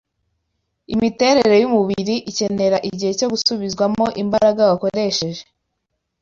[0.93, 5.41] Imiterere y’umubiri ikenera igihe cyo gusubizwamo imbaraga wakoresheje